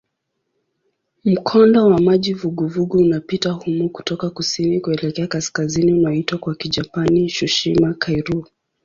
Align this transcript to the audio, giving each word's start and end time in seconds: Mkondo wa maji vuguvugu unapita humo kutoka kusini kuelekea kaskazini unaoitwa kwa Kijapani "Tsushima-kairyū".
Mkondo 1.25 1.87
wa 1.87 1.99
maji 2.01 2.33
vuguvugu 2.33 2.97
unapita 2.97 3.51
humo 3.51 3.89
kutoka 3.89 4.29
kusini 4.29 4.79
kuelekea 4.79 5.27
kaskazini 5.27 5.93
unaoitwa 5.93 6.37
kwa 6.37 6.55
Kijapani 6.55 7.27
"Tsushima-kairyū". 7.27 8.45